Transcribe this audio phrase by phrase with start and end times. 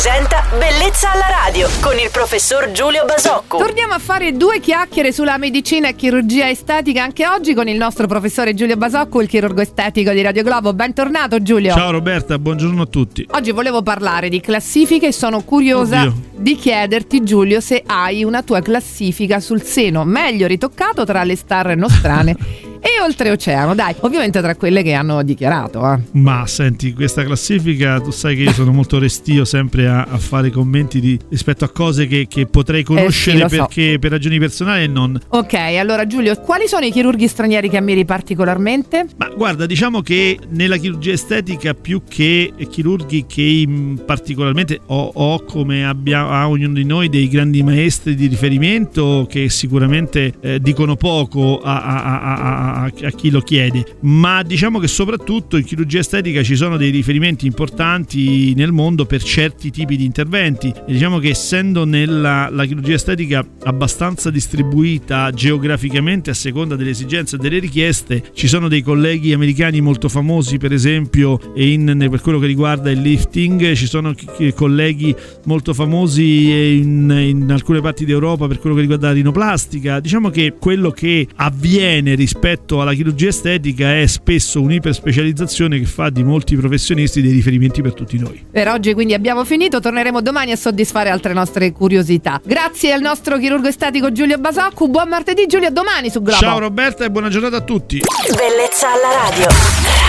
[0.00, 3.58] presenta Bellezza alla radio con il professor Giulio Basocco.
[3.58, 8.06] Torniamo a fare due chiacchiere sulla medicina e chirurgia estetica anche oggi con il nostro
[8.06, 10.72] professore Giulio Basocco, il chirurgo estetico di Radio Globo.
[10.72, 11.74] Bentornato Giulio.
[11.74, 13.26] Ciao Roberta, buongiorno a tutti.
[13.28, 16.14] Oggi volevo parlare di classifiche e sono curiosa Oddio.
[16.36, 21.76] di chiederti Giulio se hai una tua classifica sul seno meglio ritoccato tra le star
[21.76, 23.74] nostrane e oltreoceano.
[23.74, 25.92] Dai, ovviamente tra quelle che hanno dichiarato.
[25.92, 25.98] Eh.
[26.12, 30.50] Ma senti, questa classifica, tu sai che io sono molto restio sempre a, a fare
[30.50, 33.56] commenti di- rispetto a cose che, che potrei conoscere lo so.
[33.56, 35.18] perché per ragioni personali e non.
[35.28, 39.06] Ok, allora Giulio, quali sono i chirurghi stranieri che ammiri particolarmente?
[39.16, 45.84] Ma guarda, diciamo che nella chirurgia estetica più che chirurghi che particolarmente ho, ho come
[45.86, 51.60] abbia, ha ognuno di noi dei grandi maestri di riferimento che sicuramente eh, dicono poco
[51.60, 56.56] a, a- a- a- chi lo chiede, ma diciamo che soprattutto in chirurgia estetica ci
[56.56, 60.68] sono dei riferimenti importanti nel mondo per certi tipi di interventi.
[60.68, 67.36] E diciamo che essendo nella la chirurgia estetica abbastanza distribuita geograficamente a seconda delle esigenze
[67.36, 72.38] e delle richieste, ci sono dei colleghi americani molto famosi, per esempio, in- per quello
[72.38, 74.14] che riguarda il lifting, ci sono
[74.54, 80.00] colleghi molto famosi in, in alcune parti d'Europa per quello che riguarda la rinoplastica.
[80.00, 86.22] Diciamo che quello che avviene rispetto alla chirurgia estetica è spesso un'iperspecializzazione che fa di
[86.22, 88.44] molti professionisti dei riferimenti per tutti noi.
[88.50, 92.40] Per oggi quindi abbiamo finito, torneremo domani a soddisfare altre nostre curiosità.
[92.44, 96.40] Grazie al nostro chirurgo estetico Giulio Basoccu, buon martedì Giulio, a domani su Globo.
[96.40, 98.00] Ciao Roberta e buona giornata a tutti.
[98.36, 100.07] Bellezza alla radio.